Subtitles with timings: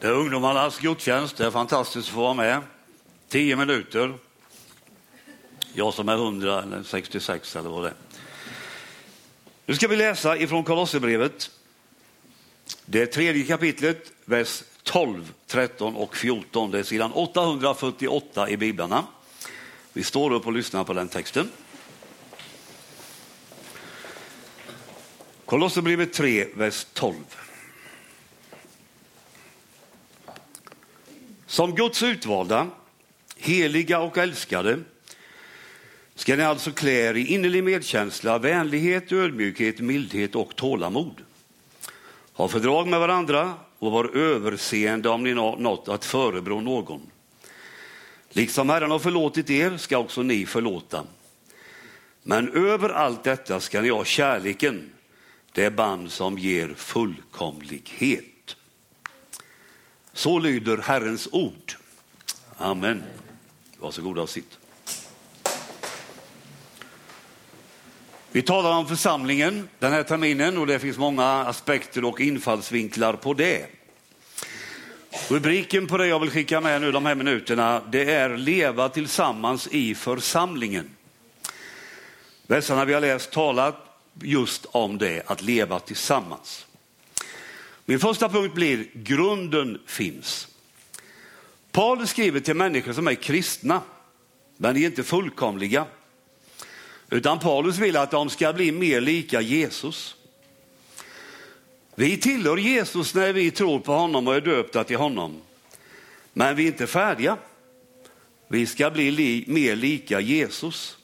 [0.00, 1.36] Det är ungdomarnas gudstjänst.
[1.36, 2.62] Det är fantastiskt att få vara med.
[3.28, 4.14] Tio minuter.
[5.72, 7.94] Jag som är 100 eller 66 eller vad det är.
[9.66, 11.50] Nu ska vi läsa ifrån Kolosserbrevet.
[12.84, 16.70] Det är tredje kapitlet, vers 12, 13 och 14.
[16.70, 19.04] Det är sidan 848 i biblarna.
[19.92, 21.50] Vi står upp och lyssnar på den texten.
[25.44, 27.14] Kolosserbrevet 3, vers 12.
[31.50, 32.68] Som Guds utvalda,
[33.36, 34.78] heliga och älskade
[36.14, 41.22] ska ni alltså klä er i innerlig medkänsla, vänlighet, ödmjukhet, mildhet och tålamod.
[42.32, 47.00] Ha fördrag med varandra och var överseende om ni har något att förebrå någon.
[48.28, 51.04] Liksom Herren har förlåtit er ska också ni förlåta.
[52.22, 54.90] Men över allt detta ska ni ha kärleken,
[55.52, 58.24] det band som ger fullkomlighet.
[60.20, 61.72] Så lyder Herrens ord.
[62.56, 63.02] Amen.
[63.78, 64.58] Varsågoda och sitt.
[68.32, 73.34] Vi talar om församlingen den här terminen och det finns många aspekter och infallsvinklar på
[73.34, 73.66] det.
[75.28, 79.66] Rubriken på det jag vill skicka med nu de här minuterna det är leva tillsammans
[79.66, 80.90] i församlingen.
[82.46, 83.76] Verserna vi har läst talat
[84.22, 86.66] just om det, att leva tillsammans.
[87.90, 90.48] Min första punkt blir grunden finns.
[91.72, 93.82] Paulus skriver till människor som är kristna,
[94.56, 95.86] men de är inte fullkomliga.
[97.08, 100.16] Utan Paulus vill att de ska bli mer lika Jesus.
[101.94, 105.40] Vi tillhör Jesus när vi tror på honom och är döpta till honom.
[106.32, 107.36] Men vi är inte färdiga.
[108.48, 110.98] Vi ska bli li mer lika Jesus.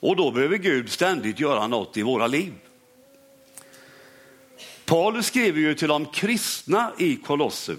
[0.00, 2.52] Och då behöver Gud ständigt göra något i våra liv.
[4.92, 7.76] Paulus skriver ju till de kristna i Kolosser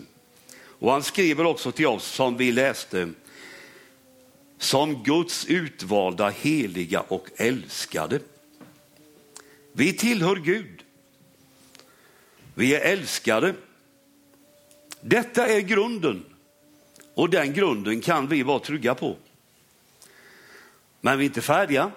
[0.79, 3.09] och han skriver också till oss som vi läste
[4.57, 8.19] som Guds utvalda, heliga och älskade.
[9.73, 10.83] Vi tillhör Gud.
[12.55, 13.55] Vi är älskade.
[15.01, 16.25] Detta är grunden
[17.13, 19.17] och den grunden kan vi vara trygga på.
[21.01, 21.91] Men vi är inte färdiga.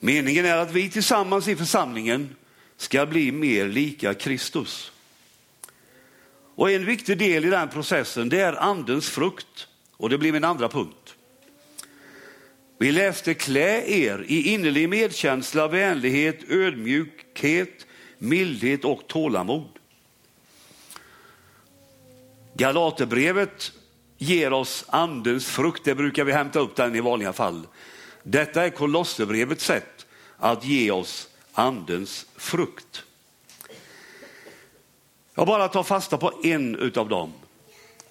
[0.00, 2.34] Meningen är att vi tillsammans i församlingen
[2.80, 4.92] ska bli mer lika Kristus.
[6.54, 10.44] Och en viktig del i den processen det är andens frukt och det blir min
[10.44, 11.14] andra punkt.
[12.78, 17.86] Vi läste klä er i innerlig medkänsla, vänlighet, ödmjukhet,
[18.18, 19.68] mildhet och tålamod.
[22.54, 23.72] Galaterbrevet
[24.18, 27.66] ger oss andens frukt, det brukar vi hämta upp den i vanliga fall.
[28.22, 33.04] Detta är Kolosserbrevets sätt att ge oss andens frukt.
[35.34, 37.32] Jag bara tar fasta på en av dem.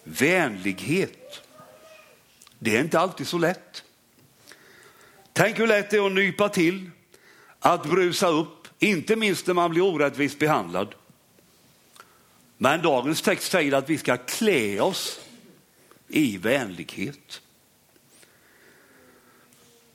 [0.03, 1.41] Vänlighet.
[2.59, 3.83] Det är inte alltid så lätt.
[5.33, 6.91] Tänk hur lätt det är att nypa till,
[7.59, 10.95] att brusa upp, inte minst när man blir orättvist behandlad.
[12.57, 15.19] Men dagens text säger att vi ska klä oss
[16.07, 17.41] i vänlighet.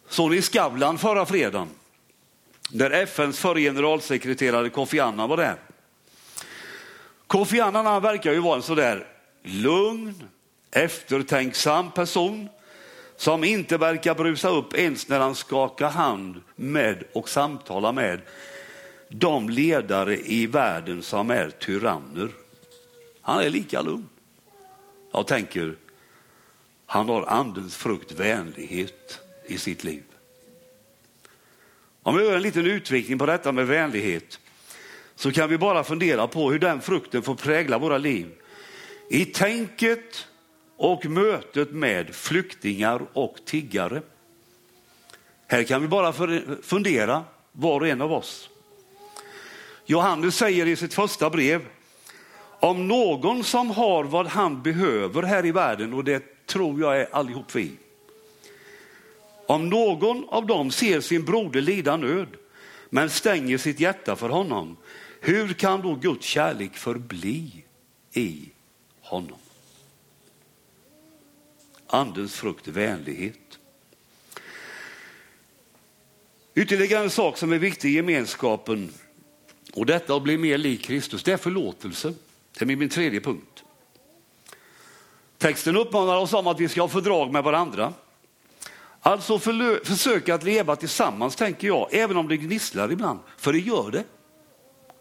[0.08, 1.68] Såg ni Skavlan förra fredagen?
[2.70, 5.56] Där FNs förre generalsekreterare Kofi Annan var där.
[7.26, 9.06] Kofi Annan han verkar ju vara en sådär
[9.42, 10.14] lugn,
[10.70, 12.48] eftertänksam person
[13.16, 18.20] som inte verkar brusa upp ens när han skakar hand med och samtalar med
[19.08, 22.28] de ledare i världen som är tyranner.
[23.20, 24.08] Han är lika lugn.
[25.12, 25.76] Jag tänker,
[26.86, 30.02] han har andens frukt vänlighet i sitt liv.
[32.06, 34.40] Om vi gör en liten utvikning på detta med vänlighet
[35.14, 38.26] så kan vi bara fundera på hur den frukten får prägla våra liv.
[39.10, 40.26] I tänket
[40.76, 44.02] och mötet med flyktingar och tiggare.
[45.46, 46.12] Här kan vi bara
[46.62, 48.50] fundera, var och en av oss.
[49.86, 51.62] Johannes säger i sitt första brev,
[52.60, 57.08] om någon som har vad han behöver här i världen, och det tror jag är
[57.12, 57.70] allihop vi,
[59.46, 62.28] om någon av dem ser sin broder lida nöd
[62.90, 64.76] men stänger sitt hjärta för honom,
[65.20, 67.64] hur kan då Guds kärlek förbli
[68.12, 68.48] i
[69.00, 69.38] honom?
[71.86, 73.58] Andens frukt är vänlighet.
[76.54, 78.90] Ytterligare en sak som är viktig i gemenskapen
[79.72, 82.14] och detta att bli mer lik Kristus, det är förlåtelse.
[82.58, 83.64] Det är min tredje punkt.
[85.38, 87.92] Texten uppmanar oss om att vi ska ha fördrag med varandra.
[89.06, 89.38] Alltså
[89.84, 93.18] försöka att leva tillsammans tänker jag, även om det gnisslar ibland.
[93.36, 94.04] För det gör det.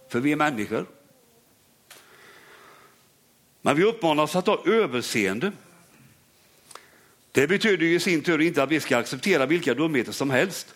[0.10, 0.86] För vi är människor.
[3.62, 5.52] Men vi uppmanas att ha överseende.
[7.32, 10.76] Det betyder i sin tur inte att vi ska acceptera vilka dumheter som helst.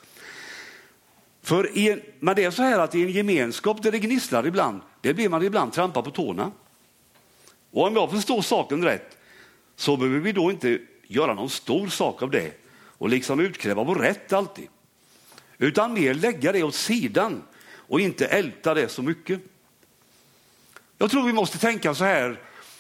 [1.41, 4.81] För en, men det är så här att i en gemenskap där det gnisslar ibland,
[5.01, 6.51] det blir man ibland trampa på tårna.
[7.71, 9.17] Och om jag förstår saken rätt
[9.75, 12.66] så behöver vi då inte göra någon stor sak av det
[12.97, 14.67] och liksom utkräva vår rätt alltid.
[15.57, 17.43] Utan mer lägga det åt sidan
[17.75, 19.41] och inte älta det så mycket.
[20.97, 22.39] Jag tror vi måste tänka så här,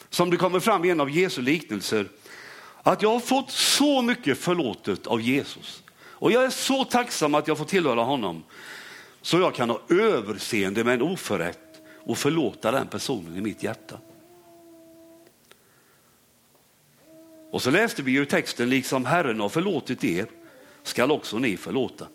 [0.09, 2.07] som det kommer fram i en av Jesu liknelser,
[2.83, 5.83] att jag har fått så mycket förlåtet av Jesus.
[5.99, 8.43] Och jag är så tacksam att jag får tillhöra honom,
[9.21, 13.99] så jag kan ha överseende med en oförrätt och förlåta den personen i mitt hjärta.
[17.51, 20.27] Och så läste vi ju texten, liksom Herren har förlåtit er,
[20.83, 22.07] skall också ni förlåta.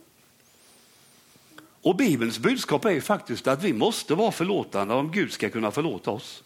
[1.83, 5.71] Och Bibelns budskap är ju faktiskt att vi måste vara förlåtande om Gud ska kunna
[5.71, 6.43] förlåta oss.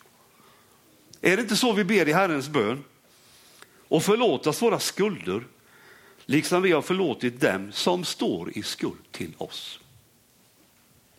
[1.20, 2.84] Är det inte så vi ber i Herrens bön?
[3.88, 5.46] Och förlåt oss våra skulder,
[6.26, 9.80] liksom vi har förlåtit dem som står i skuld till oss.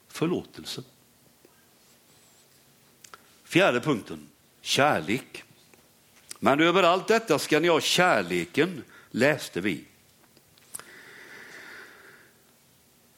[0.08, 0.84] Förlåtelse.
[3.44, 4.28] Fjärde punkten,
[4.62, 5.44] kärlek.
[6.39, 9.84] Men över allt detta ska ni ha kärleken, läste vi.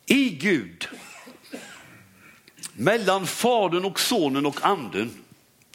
[0.06, 0.88] I Gud,
[2.74, 5.12] mellan Fadern och Sonen och Anden,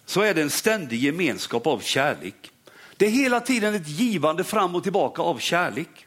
[0.07, 2.53] så är det en ständig gemenskap av kärlek.
[2.97, 6.07] Det är hela tiden ett givande fram och tillbaka av kärlek.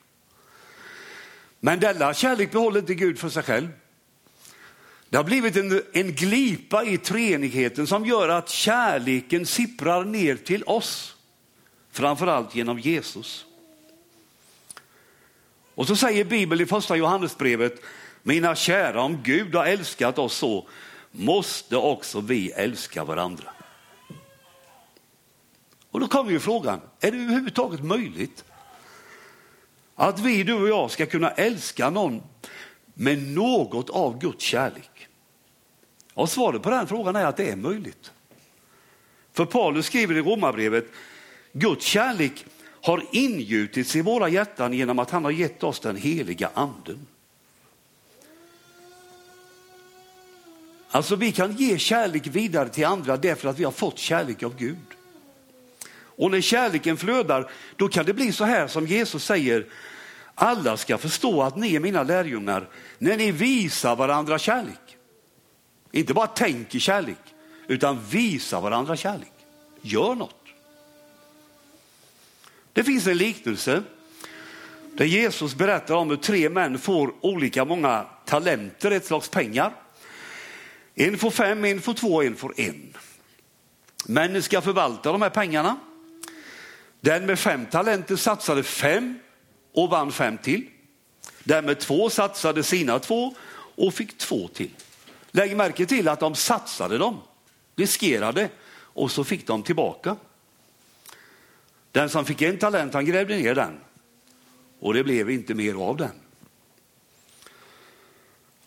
[1.60, 3.68] Men denna kärlek behåller inte Gud för sig själv.
[5.10, 10.64] Det har blivit en, en glipa i treenigheten som gör att kärleken sipprar ner till
[10.64, 11.17] oss,
[11.98, 13.46] framförallt genom Jesus.
[15.76, 17.82] Och så säger Bibeln i första Johannesbrevet
[18.24, 20.68] mina kära, om Gud har älskat oss så
[21.12, 23.50] måste också vi älska varandra.
[25.92, 28.46] Och då kommer ju frågan, är det överhuvudtaget möjligt
[29.96, 32.24] att vi, du och jag, ska kunna älska någon
[32.94, 35.08] med något av Guds kärlek?
[36.14, 38.12] Och svaret på den frågan är att det är möjligt.
[39.34, 40.86] För Paulus skriver i Romarbrevet,
[41.54, 42.46] Guds kärlek
[42.82, 47.08] har ingjutits i våra hjärtan genom att han har gett oss den heliga anden.
[50.90, 54.58] Alltså vi kan ge kärlek vidare till andra därför att vi har fått kärlek av
[54.58, 54.78] Gud.
[56.18, 59.66] Och när kärleken flödar, då kan det bli så här som Jesus säger,
[60.36, 64.98] alla ska förstå att ni är mina lärjungar när ni visar varandra kärlek.
[65.92, 67.36] Inte bara tänker kärlek,
[67.68, 69.34] utan visar varandra kärlek.
[69.82, 70.37] Gör något.
[72.78, 73.84] Det finns en liknelse
[74.94, 79.74] där Jesus berättar om hur tre män får olika många talenter, ett slags pengar.
[80.96, 82.94] En får fem, en får två, en får en.
[84.06, 85.78] Männen ska förvalta de här pengarna.
[87.02, 89.20] Den med fem talenter satsade fem
[89.74, 90.68] och vann fem till.
[91.44, 93.36] Den med två satsade sina två
[93.76, 94.72] och fick två till.
[95.32, 97.18] Lägg märke till att de satsade dem,
[97.76, 98.50] riskerade
[98.80, 100.16] och så fick de tillbaka.
[101.98, 103.80] Den som fick en talent han grävde ner den
[104.80, 106.12] och det blev inte mer av den.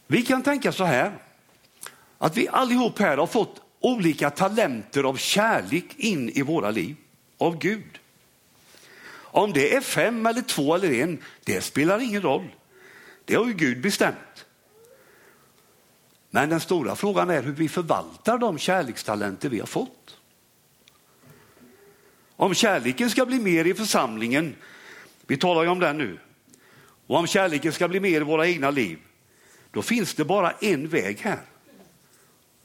[0.07, 1.19] Vi kan tänka så här
[2.19, 6.97] att vi allihop här har fått olika talenter av kärlek in i våra liv
[7.39, 7.99] av Gud.
[9.13, 12.49] Om det är fem eller två eller en, det spelar ingen roll.
[13.25, 14.47] Det har ju Gud bestämt.
[16.31, 20.20] Men den stora frågan är hur vi förvaltar de kärlekstalenter vi har fått.
[22.41, 24.57] Om kärleken ska bli mer i församlingen,
[25.27, 26.19] vi talar ju om den nu,
[27.07, 28.99] och om kärleken ska bli mer i våra egna liv,
[29.71, 31.43] då finns det bara en väg här.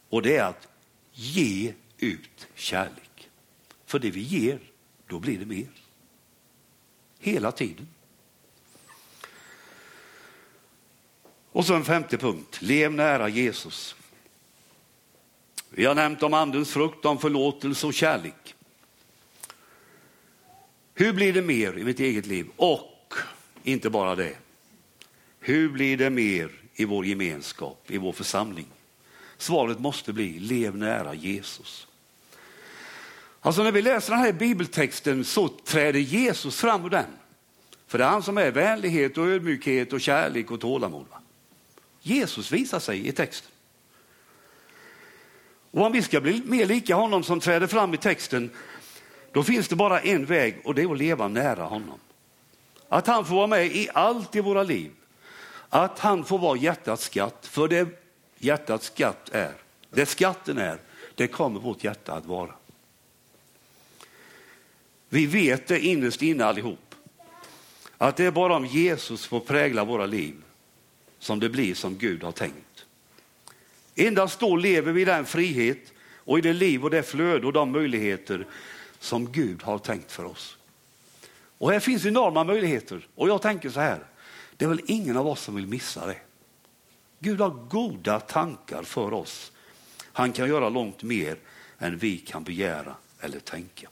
[0.10, 0.68] Och det är att
[1.14, 3.30] ge ut kärlek.
[3.86, 4.60] För det vi ger,
[5.08, 5.68] då blir det mer.
[7.20, 7.88] Hela tiden.
[11.52, 13.96] Och så en femte punkt, lev nära Jesus.
[15.70, 18.55] Vi har nämnt om andens frukt, om förlåtelse och kärlek.
[20.98, 22.48] Hur blir det mer i mitt eget liv?
[22.56, 23.14] Och
[23.64, 24.34] inte bara det.
[25.40, 28.68] Hur blir det mer i vår gemenskap, i vår församling?
[29.38, 31.88] Svaret måste bli lev nära Jesus.
[33.42, 37.06] Alltså när vi läser den här bibeltexten så träder Jesus fram ur den.
[37.88, 41.06] För det är han som är vänlighet och ödmjukhet och kärlek och tålamod.
[42.02, 43.52] Jesus visar sig i texten.
[45.72, 48.50] Och om vi ska bli mer lika honom som träder fram i texten,
[49.36, 52.00] då finns det bara en väg och det är att leva nära honom.
[52.90, 54.92] Att han får vara med i allt i våra liv.
[55.70, 57.88] Att han får vara hjärtats skatt, för det
[58.38, 59.54] hjärtats skatt är,
[59.90, 60.78] det skatten är,
[61.16, 62.52] det kommer vårt hjärta att vara.
[65.10, 66.96] Vi vet det innerst inne allihop.
[67.98, 70.36] Att det är bara om Jesus får prägla våra liv
[71.20, 72.86] som det blir som Gud har tänkt.
[73.96, 77.54] Endast då lever vi i den frihet och i det liv och det flöde och
[77.54, 78.48] de möjligheter
[79.06, 80.58] som Gud har tänkt för oss.
[81.58, 84.04] Och här finns enorma möjligheter och jag tänker så här,
[84.58, 86.18] det är väl ingen av oss som vill missa det.
[87.20, 89.52] Gud har goda tankar för oss.
[90.02, 91.38] Han kan göra långt mer
[91.80, 93.90] än vi kan begära eller tänka.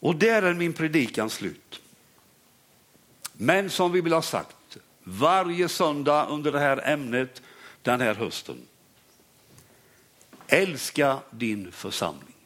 [0.00, 1.80] Och där är min predikan slut.
[3.32, 7.42] Men som vi vill ha sagt, varje söndag under det här ämnet
[7.82, 8.56] den här hösten.
[10.46, 12.39] Älska din församling.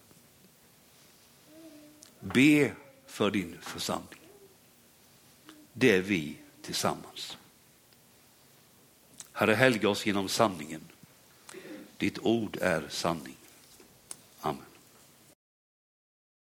[2.24, 2.72] Be
[3.06, 4.20] för din församling.
[5.72, 7.36] Det är vi tillsammans.
[9.32, 10.80] Herre, helga oss genom sanningen.
[11.96, 13.36] Ditt ord är sanning.
[14.40, 14.73] Amen.